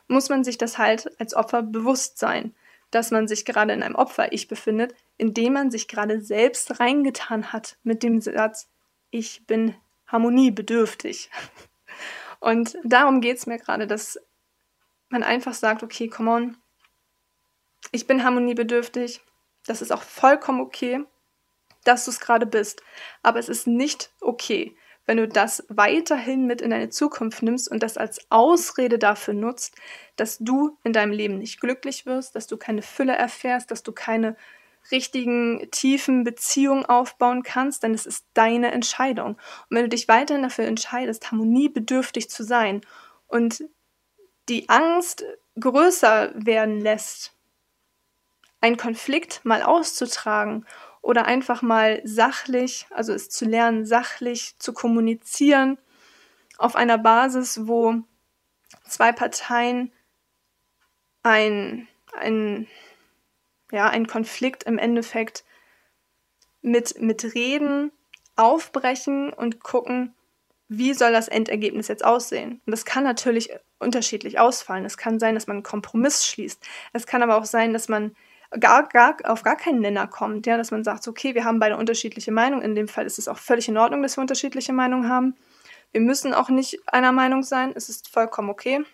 [0.07, 2.55] muss man sich das halt als Opfer bewusst sein,
[2.91, 7.51] dass man sich gerade in einem Opfer-Ich befindet, in dem man sich gerade selbst reingetan
[7.51, 8.69] hat mit dem Satz,
[9.11, 9.75] ich bin
[10.07, 11.29] harmoniebedürftig.
[12.45, 14.19] Und darum geht es mir gerade, dass
[15.09, 16.57] man einfach sagt, okay, come on,
[17.91, 19.19] ich bin harmoniebedürftig,
[19.65, 21.03] das ist auch vollkommen okay,
[21.85, 22.83] dass du es gerade bist,
[23.23, 24.77] aber es ist nicht okay,
[25.07, 29.75] wenn du das weiterhin mit in deine Zukunft nimmst und das als Ausrede dafür nutzt,
[30.15, 33.91] dass du in deinem Leben nicht glücklich wirst, dass du keine Fülle erfährst, dass du
[33.91, 34.37] keine
[34.91, 39.33] richtigen, tiefen Beziehungen aufbauen kannst, denn es ist deine Entscheidung.
[39.69, 42.81] Und wenn du dich weiterhin dafür entscheidest, harmoniebedürftig zu sein
[43.27, 43.63] und
[44.49, 45.25] die Angst
[45.59, 47.33] größer werden lässt,
[48.61, 50.65] einen Konflikt mal auszutragen
[51.01, 55.77] oder einfach mal sachlich, also es zu lernen, sachlich zu kommunizieren,
[56.57, 57.95] auf einer Basis, wo
[58.87, 59.91] zwei Parteien
[61.21, 62.67] ein, ein,
[63.75, 65.43] ja, ein Konflikt im Endeffekt
[66.61, 67.91] mit, mit Reden
[68.37, 70.15] aufbrechen und gucken,
[70.67, 72.61] wie soll das Endergebnis jetzt aussehen?
[72.65, 74.85] Und das kann natürlich unterschiedlich ausfallen.
[74.85, 76.63] Es kann sein, dass man einen Kompromiss schließt.
[76.93, 78.15] Es kann aber auch sein, dass man
[78.59, 81.75] gar, gar, auf gar keinen Nenner kommt, ja, dass man sagt, okay, wir haben beide
[81.75, 82.63] unterschiedliche Meinungen.
[82.63, 85.35] In dem Fall ist es auch völlig in Ordnung, dass wir unterschiedliche Meinungen haben.
[85.91, 87.73] Wir müssen auch nicht einer Meinung sein.
[87.75, 88.85] Es ist vollkommen okay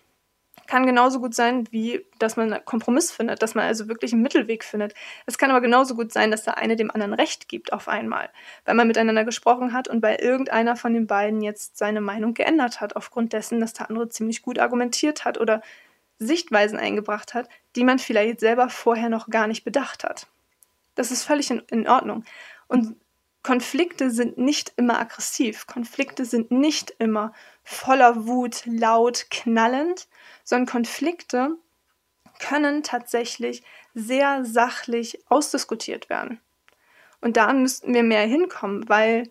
[0.66, 4.22] kann genauso gut sein, wie dass man einen Kompromiss findet, dass man also wirklich einen
[4.22, 4.94] Mittelweg findet.
[5.26, 8.30] Es kann aber genauso gut sein, dass der eine dem anderen Recht gibt auf einmal,
[8.64, 12.80] weil man miteinander gesprochen hat und weil irgendeiner von den beiden jetzt seine Meinung geändert
[12.80, 15.62] hat, aufgrund dessen, dass der andere ziemlich gut argumentiert hat oder
[16.18, 20.26] Sichtweisen eingebracht hat, die man vielleicht selber vorher noch gar nicht bedacht hat.
[20.94, 22.24] Das ist völlig in, in Ordnung.
[22.68, 22.96] Und
[23.42, 25.66] Konflikte sind nicht immer aggressiv.
[25.66, 27.32] Konflikte sind nicht immer
[27.64, 30.06] voller Wut, laut, knallend,
[30.44, 31.56] sondern Konflikte
[32.38, 33.62] können tatsächlich
[33.94, 36.40] sehr sachlich ausdiskutiert werden.
[37.20, 39.30] Und da müssten wir mehr hinkommen, weil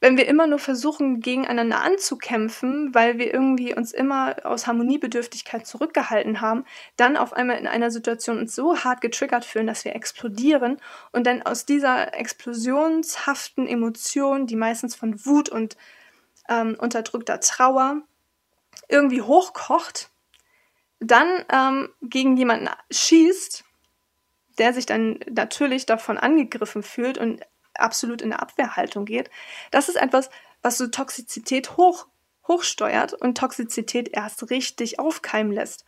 [0.00, 6.40] wenn wir immer nur versuchen, gegeneinander anzukämpfen, weil wir irgendwie uns immer aus Harmoniebedürftigkeit zurückgehalten
[6.40, 6.64] haben,
[6.96, 10.78] dann auf einmal in einer Situation uns so hart getriggert fühlen, dass wir explodieren
[11.10, 15.76] und dann aus dieser explosionshaften Emotion, die meistens von Wut und
[16.48, 18.02] ähm, unterdrückter Trauer
[18.88, 20.10] irgendwie hochkocht,
[21.00, 23.64] dann ähm, gegen jemanden schießt,
[24.58, 27.42] der sich dann natürlich davon angegriffen fühlt und
[27.80, 29.30] absolut in eine Abwehrhaltung geht,
[29.70, 30.30] das ist etwas,
[30.62, 32.06] was so Toxizität hoch,
[32.46, 35.84] hochsteuert und Toxizität erst richtig aufkeimen lässt.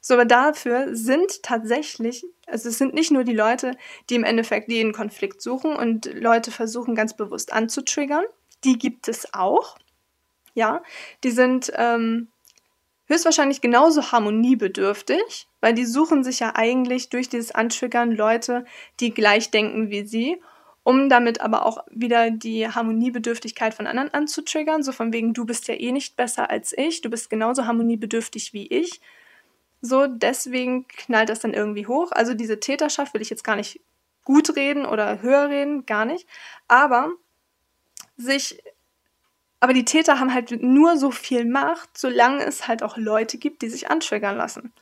[0.00, 3.76] So, aber dafür sind tatsächlich, also es sind nicht nur die Leute,
[4.08, 8.24] die im Endeffekt jeden Konflikt suchen und Leute versuchen ganz bewusst anzutriggern.
[8.64, 9.76] Die gibt es auch.
[10.54, 10.82] Ja,
[11.24, 12.28] die sind ähm,
[13.06, 18.64] höchstwahrscheinlich genauso harmoniebedürftig, weil die suchen sich ja eigentlich durch dieses Antriggern Leute,
[19.00, 20.40] die gleich denken wie sie,
[20.88, 25.68] um damit aber auch wieder die Harmoniebedürftigkeit von anderen anzutriggern, so von wegen, du bist
[25.68, 29.02] ja eh nicht besser als ich, du bist genauso harmoniebedürftig wie ich.
[29.82, 32.10] So, deswegen knallt das dann irgendwie hoch.
[32.12, 33.82] Also diese Täterschaft will ich jetzt gar nicht
[34.24, 36.26] gut reden oder höher reden, gar nicht.
[36.68, 37.10] Aber
[38.16, 38.58] sich
[39.60, 43.60] aber die Täter haben halt nur so viel Macht, solange es halt auch Leute gibt,
[43.60, 44.72] die sich antriggern lassen.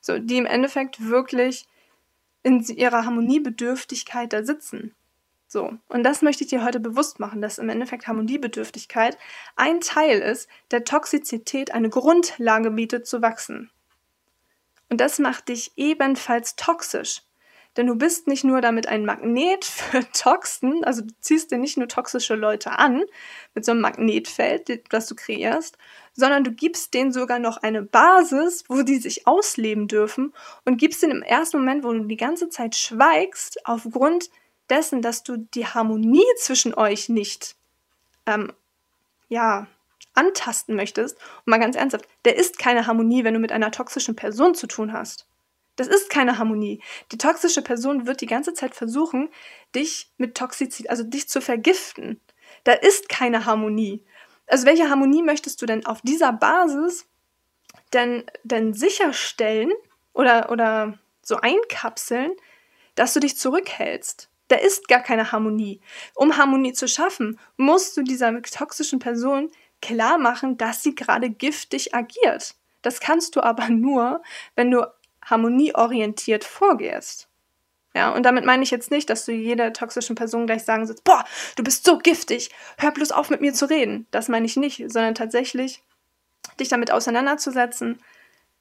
[0.00, 1.68] So, die im Endeffekt wirklich
[2.42, 4.96] in ihrer Harmoniebedürftigkeit da sitzen.
[5.54, 9.16] So, und das möchte ich dir heute bewusst machen, dass im Endeffekt Harmoniebedürftigkeit
[9.54, 13.70] ein Teil ist, der Toxizität eine Grundlage bietet zu wachsen.
[14.90, 17.22] Und das macht dich ebenfalls toxisch.
[17.76, 21.76] Denn du bist nicht nur damit ein Magnet für Toxen, also du ziehst dir nicht
[21.76, 23.04] nur toxische Leute an
[23.54, 25.78] mit so einem Magnetfeld, das du kreierst,
[26.14, 31.00] sondern du gibst denen sogar noch eine Basis, wo die sich ausleben dürfen und gibst
[31.04, 34.30] denen im ersten Moment, wo du die ganze Zeit schweigst, aufgrund
[34.70, 37.56] dessen, dass du die Harmonie zwischen euch nicht
[38.26, 38.52] ähm,
[39.28, 39.66] ja,
[40.14, 44.16] antasten möchtest, und mal ganz ernsthaft, der ist keine Harmonie, wenn du mit einer toxischen
[44.16, 45.26] Person zu tun hast.
[45.76, 46.80] Das ist keine Harmonie.
[47.10, 49.28] Die toxische Person wird die ganze Zeit versuchen,
[49.74, 52.20] dich mit Toxizität, also dich zu vergiften.
[52.62, 54.04] Da ist keine Harmonie.
[54.46, 57.06] Also welche Harmonie möchtest du denn auf dieser Basis
[57.92, 59.72] denn, denn sicherstellen
[60.12, 62.32] oder, oder so einkapseln,
[62.94, 64.28] dass du dich zurückhältst?
[64.48, 65.80] Da ist gar keine Harmonie.
[66.14, 71.94] Um Harmonie zu schaffen, musst du dieser toxischen Person klar machen, dass sie gerade giftig
[71.94, 72.54] agiert.
[72.82, 74.22] Das kannst du aber nur,
[74.56, 74.86] wenn du
[75.24, 77.28] harmonieorientiert vorgehst.
[77.96, 81.04] Ja, und damit meine ich jetzt nicht, dass du jeder toxischen Person gleich sagen sollst,
[81.04, 81.24] boah,
[81.56, 84.08] du bist so giftig, hör bloß auf mit mir zu reden.
[84.10, 85.82] Das meine ich nicht, sondern tatsächlich
[86.58, 88.02] dich damit auseinanderzusetzen,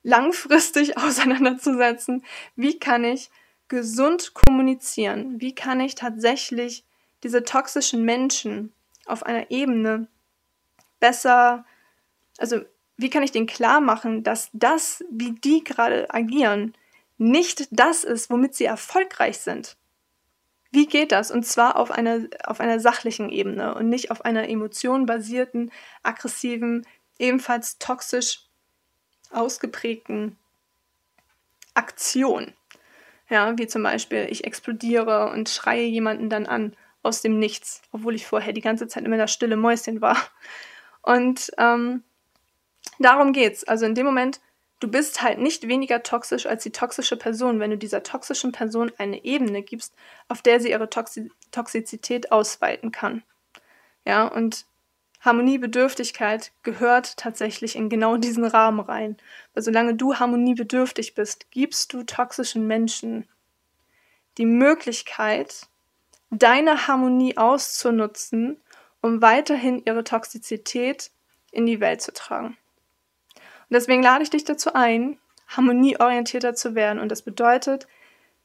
[0.03, 2.23] langfristig auseinanderzusetzen,
[2.55, 3.31] wie kann ich
[3.67, 6.83] gesund kommunizieren, wie kann ich tatsächlich
[7.23, 8.73] diese toxischen Menschen
[9.05, 10.07] auf einer Ebene
[10.99, 11.65] besser,
[12.37, 12.61] also
[12.97, 16.73] wie kann ich denen klar machen, dass das, wie die gerade agieren,
[17.17, 19.77] nicht das ist, womit sie erfolgreich sind?
[20.71, 21.29] Wie geht das?
[21.29, 25.71] Und zwar auf einer, auf einer sachlichen Ebene und nicht auf einer emotionenbasierten,
[26.01, 26.87] aggressiven,
[27.19, 28.47] ebenfalls toxisch
[29.31, 30.37] ausgeprägten
[31.75, 32.53] Aktion.
[33.29, 38.15] Ja, wie zum Beispiel, ich explodiere und schreie jemanden dann an aus dem Nichts, obwohl
[38.15, 40.17] ich vorher die ganze Zeit immer das stille Mäuschen war.
[41.01, 42.03] Und ähm,
[42.99, 43.63] Darum geht's.
[43.63, 44.39] Also in dem Moment,
[44.79, 48.91] du bist halt nicht weniger toxisch als die toxische Person, wenn du dieser toxischen Person
[48.97, 49.93] eine Ebene gibst,
[50.27, 53.23] auf der sie ihre Toxi Toxizität ausweiten kann.
[54.05, 54.65] Ja, und
[55.23, 59.17] Harmoniebedürftigkeit gehört tatsächlich in genau diesen Rahmen rein.
[59.53, 63.27] Weil solange du harmoniebedürftig bist, gibst du toxischen Menschen
[64.37, 65.67] die Möglichkeit,
[66.29, 68.59] deine Harmonie auszunutzen,
[69.01, 71.11] um weiterhin ihre Toxizität
[71.51, 72.57] in die Welt zu tragen.
[73.35, 76.99] Und deswegen lade ich dich dazu ein, harmonieorientierter zu werden.
[76.99, 77.87] Und das bedeutet,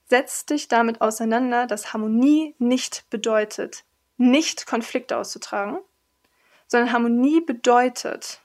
[0.05, 3.85] setz dich damit auseinander, dass Harmonie nicht bedeutet,
[4.17, 5.79] nicht Konflikte auszutragen,
[6.69, 8.41] sondern Harmonie bedeutet,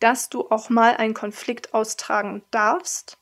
[0.00, 3.18] dass du auch mal einen Konflikt austragen darfst,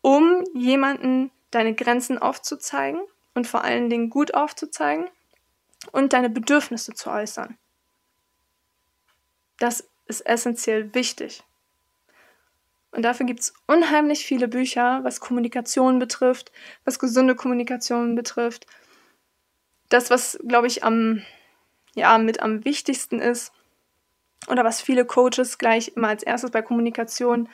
[0.00, 3.00] um jemanden deine Grenzen aufzuzeigen
[3.34, 5.08] und vor allen Dingen gut aufzuzeigen
[5.90, 7.56] und deine Bedürfnisse zu äußern.
[9.58, 11.42] Das ist essentiell wichtig.
[12.90, 16.52] Und dafür gibt es unheimlich viele Bücher, was Kommunikation betrifft,
[16.84, 18.66] was gesunde Kommunikation betrifft.
[19.88, 21.22] Das, was, glaube ich, am,
[21.94, 23.52] ja, mit am wichtigsten ist
[24.48, 27.48] oder was viele Coaches gleich immer als erstes bei Kommunikation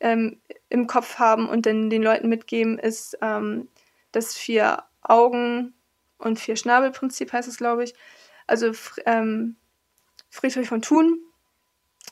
[0.00, 3.68] ähm, im Kopf haben und den, den Leuten mitgeben, ist ähm,
[4.12, 5.74] das vier Augen
[6.18, 7.94] und vier Schnabelprinzip heißt es, glaube ich.
[8.46, 8.72] Also
[9.06, 9.56] ähm,
[10.30, 11.18] Friedrich von Thun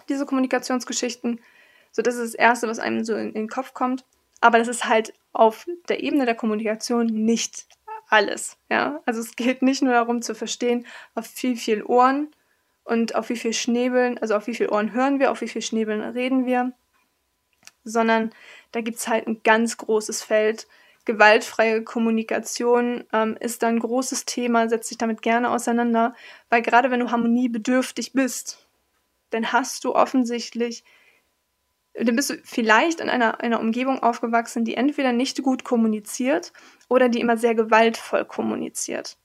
[0.09, 1.41] diese Kommunikationsgeschichten.
[1.93, 4.05] So, das ist das Erste, was einem so in, in den Kopf kommt.
[4.41, 7.67] Aber das ist halt auf der Ebene der Kommunikation nicht
[8.09, 8.57] alles.
[8.69, 9.01] Ja?
[9.07, 12.29] Also es geht nicht nur darum zu verstehen, auf viel, viel Ohren
[12.85, 15.63] und auf wie viel Schnäbeln, also auf wie viel Ohren hören wir, auf wie viel
[15.63, 16.73] Schnäbeln reden wir,
[17.85, 18.33] sondern
[18.73, 20.67] da gibt es halt ein ganz großes Feld.
[21.05, 26.15] Gewaltfreie Kommunikation ähm, ist ein großes Thema, setzt sich damit gerne auseinander,
[26.51, 28.67] weil gerade wenn du harmoniebedürftig bist,
[29.31, 30.85] dann hast du offensichtlich,
[32.01, 36.53] dann bist du vielleicht in einer, einer Umgebung aufgewachsen, die entweder nicht gut kommuniziert
[36.89, 39.17] oder die immer sehr gewaltvoll kommuniziert.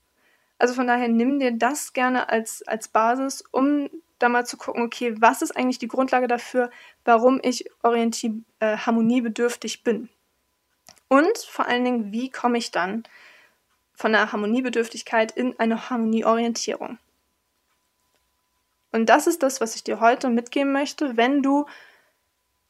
[0.58, 4.82] Also von daher nimm dir das gerne als, als Basis, um da mal zu gucken,
[4.82, 6.70] okay, was ist eigentlich die Grundlage dafür,
[7.04, 10.08] warum ich orientier äh, harmoniebedürftig bin?
[11.08, 13.04] Und vor allen Dingen, wie komme ich dann
[13.94, 16.98] von der Harmoniebedürftigkeit in eine Harmonieorientierung?
[18.92, 21.66] Und das ist das, was ich dir heute mitgeben möchte, wenn du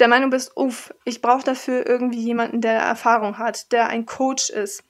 [0.01, 4.51] der Meinung bist, uff, ich brauche dafür irgendwie jemanden, der Erfahrung hat, der ein Coach
[4.51, 4.83] ist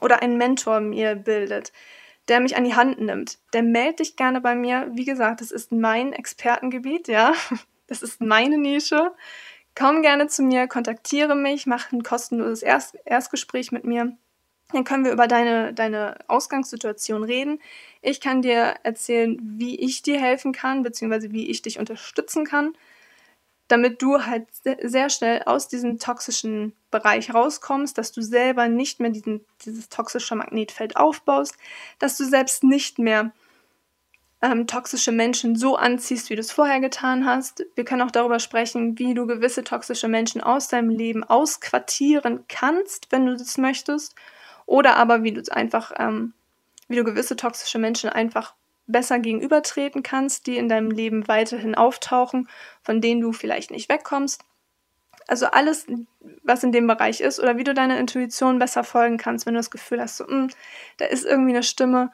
[0.00, 1.72] oder ein Mentor mir bildet,
[2.28, 4.90] der mich an die Hand nimmt, der melde dich gerne bei mir.
[4.92, 7.32] Wie gesagt, das ist mein Expertengebiet, ja.
[7.88, 9.12] Das ist meine Nische.
[9.74, 14.16] Komm gerne zu mir, kontaktiere mich, mach ein kostenloses Erst Erstgespräch mit mir.
[14.72, 17.60] Dann können wir über deine, deine Ausgangssituation reden.
[18.00, 22.72] Ich kann dir erzählen, wie ich dir helfen kann, beziehungsweise wie ich dich unterstützen kann
[23.72, 24.46] damit du halt
[24.82, 30.36] sehr schnell aus diesem toxischen Bereich rauskommst, dass du selber nicht mehr diesen, dieses toxische
[30.36, 31.56] Magnetfeld aufbaust,
[31.98, 33.32] dass du selbst nicht mehr
[34.42, 37.64] ähm, toxische Menschen so anziehst, wie du es vorher getan hast.
[37.74, 43.10] Wir können auch darüber sprechen, wie du gewisse toxische Menschen aus deinem Leben ausquartieren kannst,
[43.10, 44.14] wenn du das möchtest,
[44.66, 46.34] oder aber wie du einfach, ähm,
[46.88, 48.52] wie du gewisse toxische Menschen einfach
[48.86, 52.48] besser gegenübertreten kannst, die in deinem Leben weiterhin auftauchen,
[52.82, 54.42] von denen du vielleicht nicht wegkommst.
[55.28, 55.86] Also alles,
[56.42, 59.60] was in dem Bereich ist oder wie du deiner Intuition besser folgen kannst, wenn du
[59.60, 60.50] das Gefühl hast, so, mh, hm,
[60.96, 62.10] da ist irgendwie eine Stimme,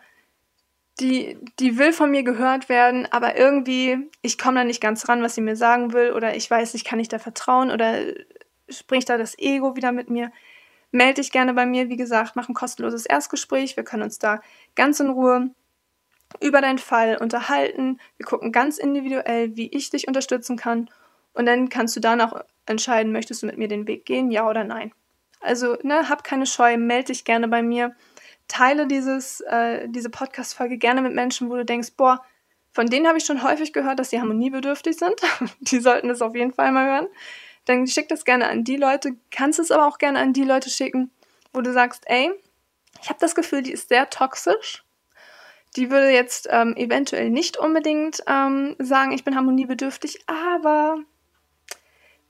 [1.00, 5.22] die, die will von mir gehört werden, aber irgendwie, ich komme da nicht ganz ran,
[5.22, 7.98] was sie mir sagen will oder ich weiß nicht, kann ich da vertrauen oder
[8.68, 10.32] spricht da das Ego wieder mit mir.
[10.90, 13.76] Melde dich gerne bei mir, wie gesagt, mach ein kostenloses Erstgespräch.
[13.76, 14.40] Wir können uns da
[14.74, 15.50] ganz in Ruhe
[16.40, 17.98] über deinen Fall unterhalten.
[18.16, 20.90] Wir gucken ganz individuell, wie ich dich unterstützen kann.
[21.32, 24.64] Und dann kannst du danach entscheiden, möchtest du mit mir den Weg gehen, ja oder
[24.64, 24.92] nein.
[25.40, 27.94] Also, ne, hab keine Scheu, melde dich gerne bei mir.
[28.48, 32.24] Teile dieses, äh, diese Podcast-Folge gerne mit Menschen, wo du denkst, boah,
[32.72, 35.20] von denen habe ich schon häufig gehört, dass sie harmoniebedürftig sind.
[35.60, 37.08] die sollten es auf jeden Fall mal hören.
[37.64, 40.70] Dann schick das gerne an die Leute, kannst es aber auch gerne an die Leute
[40.70, 41.10] schicken,
[41.52, 42.30] wo du sagst, ey,
[43.02, 44.82] ich habe das Gefühl, die ist sehr toxisch
[45.76, 50.98] die würde jetzt ähm, eventuell nicht unbedingt ähm, sagen, ich bin harmoniebedürftig, aber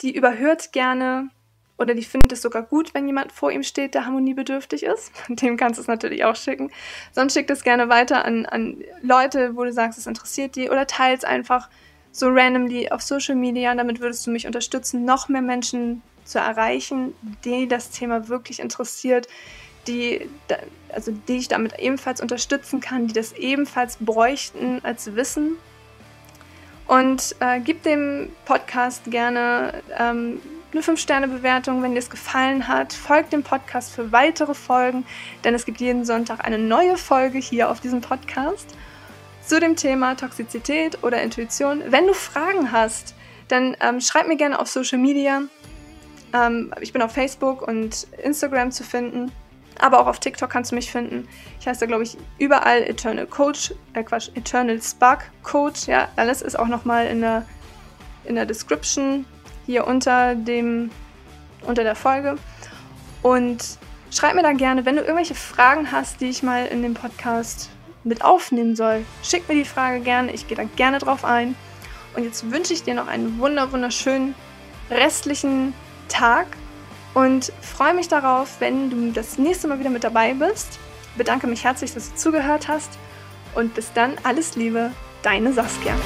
[0.02, 1.30] die überhört gerne
[1.78, 5.12] oder die findet es sogar gut, wenn jemand vor ihm steht, der harmoniebedürftig ist.
[5.28, 6.70] Dem kannst du es natürlich auch schicken.
[7.12, 10.86] Sonst schick das gerne weiter an, an Leute, wo du sagst, es interessiert die oder
[10.86, 11.70] teils einfach
[12.10, 13.72] so randomly auf Social Media.
[13.74, 17.14] Damit würdest du mich unterstützen, noch mehr Menschen zu erreichen,
[17.44, 19.28] die das Thema wirklich interessiert,
[19.88, 20.28] die,
[20.90, 25.56] also die ich damit ebenfalls unterstützen kann, die das ebenfalls bräuchten als Wissen.
[26.86, 30.40] Und äh, gib dem Podcast gerne ähm,
[30.72, 32.92] eine 5-Sterne-Bewertung, wenn dir es gefallen hat.
[32.92, 35.04] Folgt dem Podcast für weitere Folgen,
[35.44, 38.74] denn es gibt jeden Sonntag eine neue Folge hier auf diesem Podcast
[39.44, 41.82] zu dem Thema Toxizität oder Intuition.
[41.88, 43.14] Wenn du Fragen hast,
[43.48, 45.42] dann ähm, schreib mir gerne auf Social Media.
[46.34, 49.32] Ähm, ich bin auf Facebook und Instagram zu finden.
[49.78, 51.28] Aber auch auf TikTok kannst du mich finden.
[51.60, 55.86] Ich heiße da, glaube ich, überall Eternal Coach, äh Quatsch, Eternal Spark Coach.
[55.86, 57.44] Ja, alles ist auch nochmal in der,
[58.24, 59.24] in der Description
[59.66, 60.90] hier unter dem,
[61.62, 62.36] unter der Folge.
[63.22, 63.78] Und
[64.10, 67.70] schreib mir da gerne, wenn du irgendwelche Fragen hast, die ich mal in dem Podcast
[68.04, 69.04] mit aufnehmen soll.
[69.22, 71.54] Schick mir die Frage gerne, ich gehe da gerne drauf ein.
[72.16, 74.34] Und jetzt wünsche ich dir noch einen wunder wunderschönen
[74.90, 75.74] restlichen
[76.08, 76.46] Tag
[77.18, 80.78] und freue mich darauf, wenn du das nächste Mal wieder mit dabei bist.
[81.16, 82.90] Bedanke mich herzlich, dass du zugehört hast
[83.56, 84.92] und bis dann alles Liebe,
[85.22, 85.96] deine Saskia.